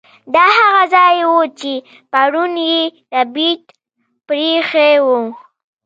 دا 0.35 0.45
هغه 0.59 0.83
ځای 0.93 1.15
و 1.31 1.35
چې 1.59 1.71
پرون 2.11 2.51
یې 2.71 2.81
ربیټ 3.17 3.63
پریښی 4.27 4.95
و 5.05 5.05